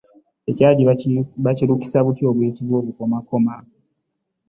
[0.49, 0.83] Ekyagi
[1.45, 3.55] bakirukisa obuti obuyitibwa obukomakoma.